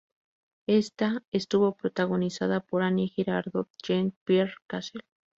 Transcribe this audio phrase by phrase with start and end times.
[0.65, 5.03] Esta estuvo protagonizada por Annie Girardot y Jean-Pierre Cassel.